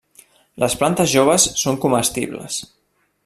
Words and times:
Les 0.63 0.75
plantes 0.79 1.11
joves 1.11 1.45
són 1.65 1.79
comestibles. 1.85 2.61